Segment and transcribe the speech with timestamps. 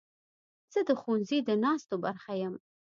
[0.73, 2.55] زه د ښوونځي د ناستو برخه یم.